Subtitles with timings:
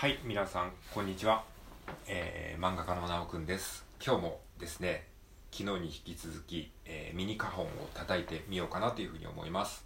[0.00, 1.44] はい皆さんこんにちは、
[2.06, 3.84] えー、漫画家のなおくんです。
[4.02, 5.06] 今日もですね
[5.52, 9.84] 昨日に引き続き、えー、ミニカホンを叩いてみようかなというふうに思います。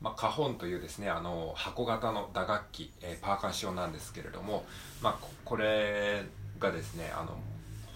[0.00, 4.64] まあ、カホンというですねあの箱型の打楽器、えー、パーカッションなんですけれども、
[5.00, 6.24] まあ、これ
[6.58, 7.38] がですねあの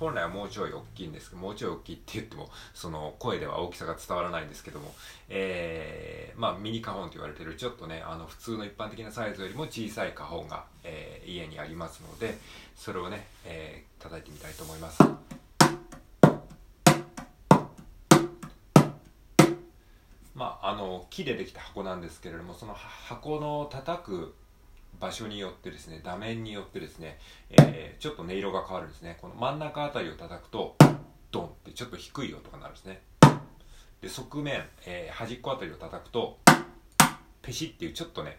[0.00, 4.94] 本来はもうちょい大きいんですけどもうちょい大きいって言ってもその声では大きさが伝わらないんですけども、
[5.28, 12.38] えー、まあ、ミニカホンと言われてるちょっとねあの普通の一般的なサイズよりも小さいカホンが、えー、家にありますので
[12.74, 14.98] それをね、えー、叩いてみたいと思います。
[20.34, 24.34] まあ、あの木でできた箱なんですけれどもその箱の叩く
[25.00, 27.18] 場所によってですね、座面によってですね、
[27.50, 29.16] えー、ちょっと音色が変わるんですね。
[29.20, 30.76] この真ん中あたりを叩くと、
[31.32, 33.00] ドンってちょっと低い音が鳴るんですね。
[34.02, 36.38] で、側面、えー、端っこあたりを叩くと、
[37.40, 38.38] ペシっていうちょっとね、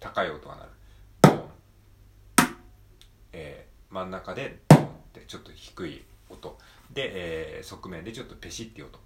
[0.00, 0.70] 高い音が鳴る。
[1.22, 1.42] ドン。
[3.32, 6.58] えー、真ん中でドンってちょっと低い音。
[6.92, 9.00] で、えー、側面でちょっとペシっていう音。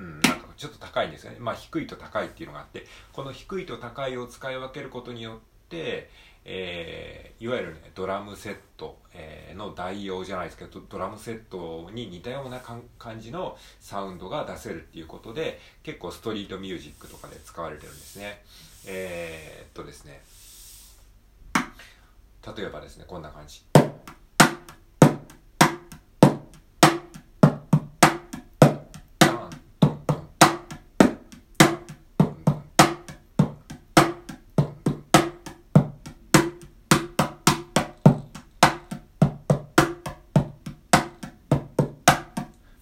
[0.00, 1.36] うん、なんかちょっと高いんですよね。
[1.38, 6.08] まあ低いと高いっていうのがあって、この低いと高いを使い分けることによって、
[6.46, 18.42] えー、いわゆるね、ドラムセット、えー、の代用じゃないですけど、ドラムセットに似たような感じのサウンドが出せるっていうことで、結構ストリートミュージックとかで使われてるんですね。
[18.86, 20.22] えー、っとですね、
[22.56, 23.62] 例えばですね、こんな感じ。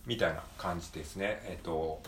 [0.08, 1.38] みたいな感じですね。
[1.44, 2.00] えっと、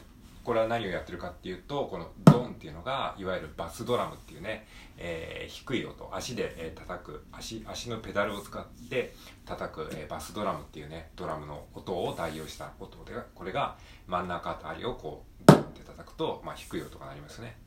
[0.42, 17.58] これは何をやってるかっていうと、このドンっていうのが、いわゆるバスドラムっていうね、えー、低い音、足で、えー、叩く、足、足のペダルを使って叩く、えー、バスドラムっていうね、ドラムの音を代用した音で、これが真ん中あたりをこう、ドンって叩くと、まあ低い音が鳴りますね。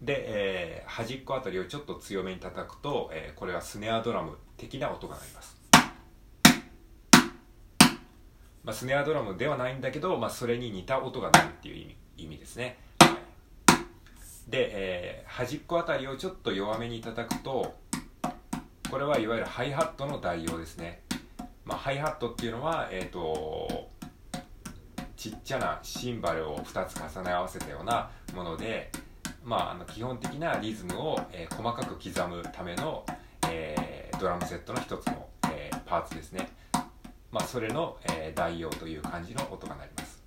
[0.00, 5.57] で、えー、端っこあたりをちょっと強めに叩くと、えー、これはスネアドラム的な音が鳴ります。
[8.68, 12.76] まあ、スネアドラムではないんだけど、まあ、それに似た音が鳴るっていう意味意味ですね、
[14.46, 17.74] で、えー、端っこあたりをちょっと弱めに叩くと
[18.90, 21.00] これはいわゆるハイハットの代用ですね、
[21.64, 23.88] まあ、ハイハットっていうのはえっ、ー、と
[25.16, 28.90] ちっちゃなシンバルを2つ重ね合わせたようなもので、
[29.42, 33.06] まあ、あの基本的なリズムを、えー、細かく刻むための、
[33.48, 36.57] えー、ドラムセットの一つの、えー、パーツですね。
[37.30, 40.22] まあ、それの、えー、代用という感じの音が鳴ります、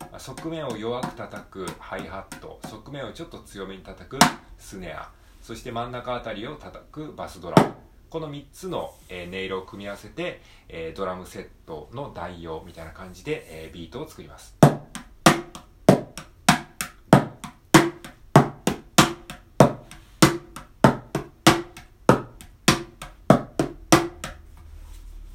[0.00, 4.18] まあ、側面を弱く叩くハイハット側面をちょっと強めに叩く
[4.58, 5.10] スネア
[5.42, 7.72] そして真ん中あたりを叩くバスドラム。
[8.10, 14.56] この3つの、えー、音色を組み合わせて、えー、ドラムセットの代用みたいな感じで、えー、ビートを作ります。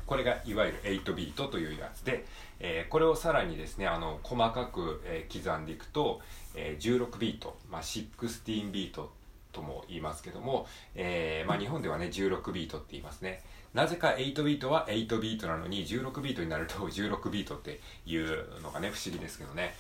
[0.06, 2.26] これがいわゆる8ビートというやつで、
[2.60, 6.22] えー、これをさらにですねあの細かく、えー、刻んでいくと、
[6.56, 9.12] えー、16ビート、まあ、16ビート
[9.52, 13.42] とも言いますけども、えーまあ、日本ではね16ビートって言いますね。
[13.74, 19.76] なぜか8ビートは8ビートなのに16ビートになると 16ビートっていうのがね不思議ですけどね。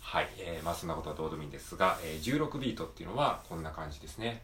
[0.00, 4.42] はい、えー、まあそんなことはどうでもいいんですが、えー、16ビートっていうのはこんな感じですね。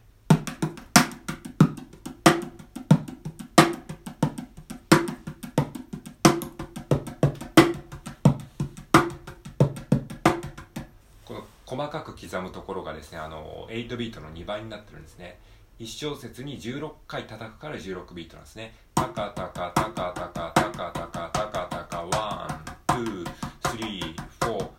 [11.89, 15.39] かく刻むところがですねあの8ビートの2倍になってるんですね。
[15.79, 18.75] 1小節に16回叩くから16ビートなんですね。
[18.93, 24.69] タカタカタカタカタカタカタカタカ one two three four。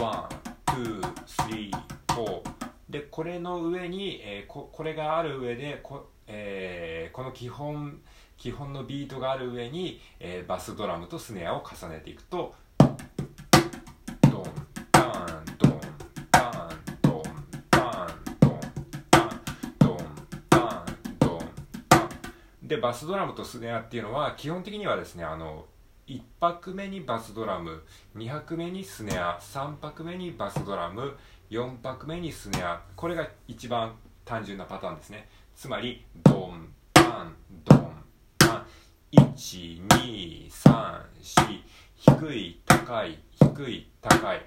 [0.01, 2.55] one, two, three, four。
[2.89, 8.01] でこれの上に、えー、ここれがある上でこ,、えー、この基本
[8.37, 12.53] 基本のビートがある上に、えー、バスドラムとスネアを重ねていくと
[22.65, 25.65] でバスドラムとスネアっていうのは基本的にはですねあの
[26.07, 27.83] 1拍目にバスドラム
[28.15, 31.15] 2拍目にスネア3拍目にバスドラム
[31.51, 35.29] 4拍目にスネアこれが一番単純なパターンですね。
[35.55, 37.93] つまりドンタンドン
[38.39, 38.65] タン
[39.11, 40.49] 1234
[41.95, 44.37] 低い高い低い高い。
[44.37, 44.41] っ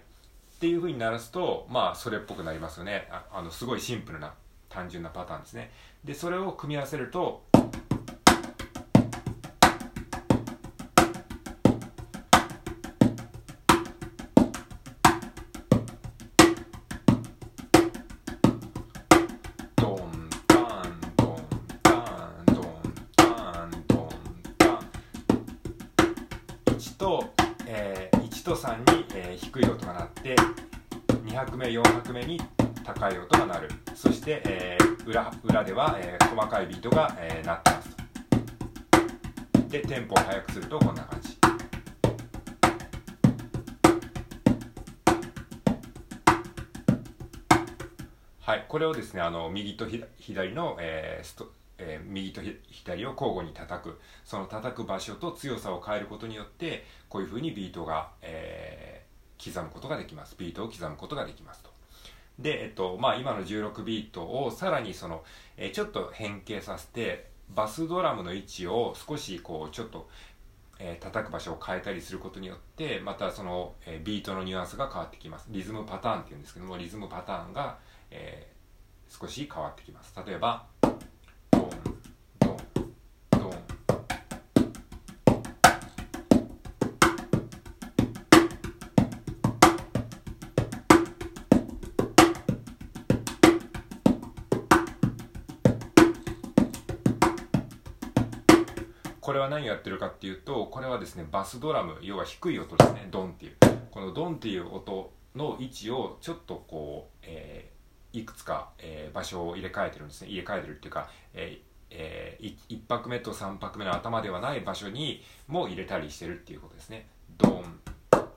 [0.60, 3.06] ていう風に鳴らすとまあそれっぽくなりますよね。
[3.12, 4.34] ああのすごいシンプルな
[4.68, 5.70] 単純なパターンですね。
[6.04, 7.47] でそれを組み合わせると
[31.38, 32.40] 2拍目4拍目に
[32.84, 33.68] 高い音が鳴る。
[33.94, 37.96] そして、えー裏裏では、えー細かいビートが、えー鳴ってます
[39.62, 39.68] と。
[39.68, 41.38] でテンポを速くするとこんな感じ。
[48.40, 49.86] はいこれをですねあの右と
[50.18, 54.00] 左の、えーストえー右と左を交互に叩く。
[54.24, 58.97] その叩く場所と強さを変えることによってこういうふうにビートが、えー
[59.42, 60.36] 刻むことができます。
[60.38, 61.70] ビートを刻むことができますと。
[62.38, 65.24] で、えっとまあ、今の16ビートをさらにその、
[65.56, 70.08] えちょっと変形させてバスドラムの位置を少しこうちょっと、
[70.78, 75.46] えー叩く場所を変えたりすることによってまたその、えビートのニュアンスが変わってきます。
[75.50, 77.78] リズムパターンっていうんですけどもリズムパターンが、
[78.10, 78.58] えー
[79.10, 80.14] 少し変わってきます。
[80.26, 80.66] 例えば
[99.38, 103.06] これは何をやってるかっていうとこれはですねバスドラム要は低い音ですね。
[103.12, 103.56] ドンっていう。
[103.92, 110.28] このドンっていう音の位置をちょっとこう、えーいくつか、えー場所を入れ替えてるんですね。
[110.28, 117.06] 入れ替えてるっていうか、えーえ1拍目と3拍目の頭ではない場所にも入れたりしてるっていうことですね。
[117.36, 117.62] ドン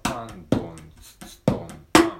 [0.03, 2.11] タンドンツツドンタン。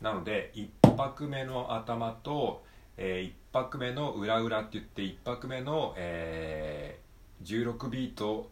[0.00, 2.62] なので1拍目の頭と、
[2.96, 7.06] えー1拍目の裏裏って言って1拍目の、えー
[7.44, 8.48] 16ビート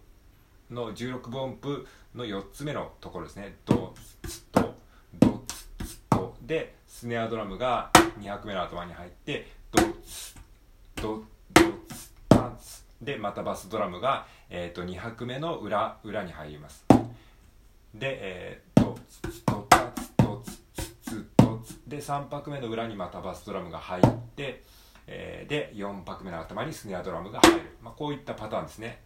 [0.71, 3.57] の16分音符の4つ目のところですね。
[3.65, 4.75] ドツツと
[5.21, 6.35] ドツツと。
[6.43, 9.89] でスネアドラムが2拍目の頭に入ってドツ
[10.97, 11.25] ッド
[11.55, 11.71] ドツッ
[12.29, 16.85] タンツでまたバスドラムが、えー、と2拍目の裏裏に入ります。
[17.95, 19.44] で、えー、ドツ
[21.87, 24.05] で3拍目の裏にまたバスドラムが入っ
[24.37, 24.63] て、
[25.07, 29.03] えーで4拍目の頭にスネアドラムが入る、まあ、こういったパターンですね。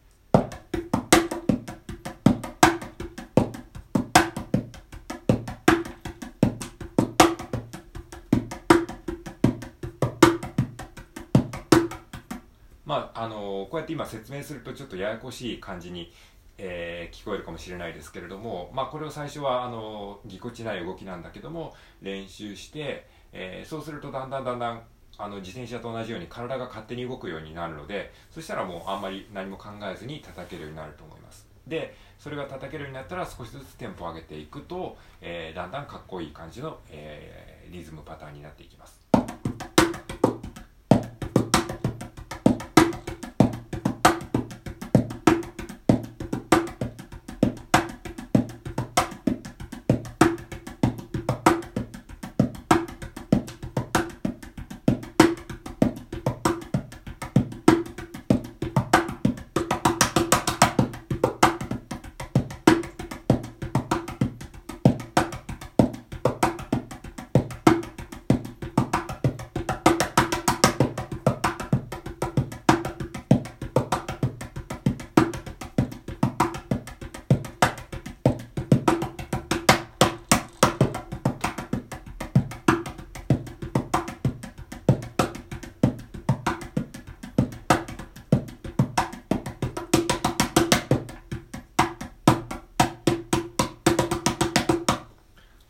[12.88, 16.10] まああのこうやって今説明するとちょっとややこしい感じに、
[16.58, 24.82] えー聞こえるかもしれないですけれども、まあ、これを最初はあのぎこちない動きなんだけども練習して、えーそうするとだんだんだんだん
[25.16, 31.48] あの自転車と同じように体が勝手に動くようになるのでそしたらもうあんまり何も考えずに叩けるようになると思います。
[31.66, 38.97] でそれが叩けるようになったら少しずつテンポを上げていくと、えーだんだんかっこいい感じの、えリズムパターンになっていきます。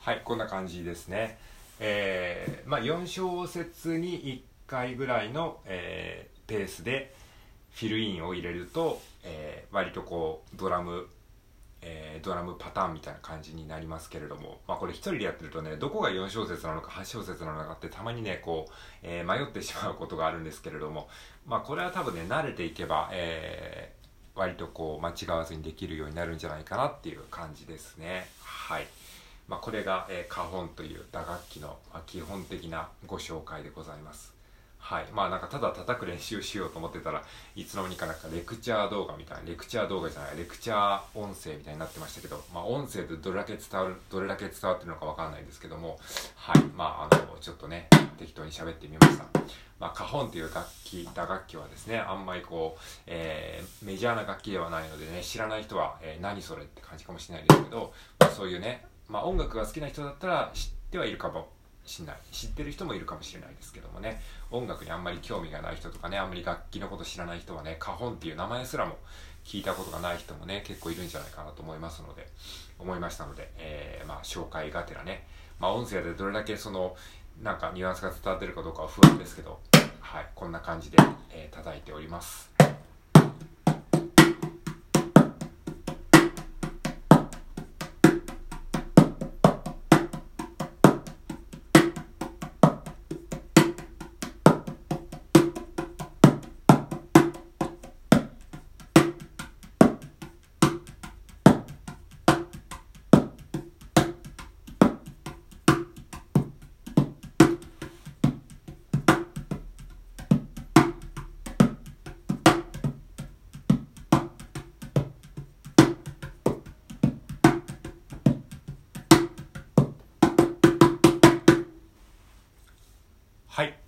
[0.08, 1.36] はいこんな感じですね
[1.78, 7.14] えーまあ4小節に1回ぐらいの、えーペースで
[7.72, 11.08] フィルインを入れると、えー割とこうドラム
[11.82, 18.72] え、ドラムパターンみたいな感じになりますけれども、まあ、これ一人でやってるとねどこが4小節なのか8小節なのかってたまにねこう、
[19.02, 21.10] え、迷ってしまうことがあるんですけれども、
[21.46, 23.92] まあ、これは多分ね慣れていけば、え、
[24.34, 28.86] 割とこう間違わずにできるようになるんじゃないかなっていう感じですねはい。
[29.48, 34.38] まあ、これが、えー、カホンという打楽器の、まあ、基本的なご紹介でございます。
[34.78, 35.06] はい。
[35.12, 37.22] まあなんかただ叩く練習しようと思ってたら
[37.54, 45.98] いつの間にかなんかレクチャー動画みたいなレクチャー動画じゃないレクチャー音声みたいになってましたけどまあ音声でどれだけ伝わるどれだけ伝わってるのかわかんないですけども
[46.36, 46.62] はい。
[46.76, 47.88] まああのちょっとね
[48.18, 49.24] 適当に喋ってみました。
[49.78, 61.48] まあカホンという楽器打楽器はですねあんまりこう、えー、メジャーな楽器ではないのでね知らない人は、えー、何それって感じかもしれないですけど、まあ、そういうねまあ音楽が好きな人だったら知ってはいるかも
[61.84, 64.20] しない知ってる人もいるかもしれないですけどもね。
[64.50, 68.96] 音楽にあんまり興味がない人とかねあんまり楽器のこと知らない人はねカホンっていう名前すらも
[69.44, 72.28] 聞いたことがない人もね結構いるんじゃないかなと思いますので
[72.78, 75.26] 思いましたので、えー、まあ紹介がてらね。
[75.58, 76.96] まあ音声でどれだけその
[77.42, 79.60] なんかニュアンスが伝わってるかどうかは不安ですけど
[80.00, 80.98] はいこんな感じで、
[81.30, 82.57] えー、叩いております。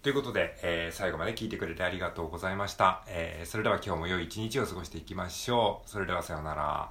[0.03, 3.05] ということで、えー、最後まで聞いてくれてありがとうございました。
[3.07, 5.91] えー、それでは今日も良い一日を過ごしていきましょう。
[5.91, 6.91] それではさようなら。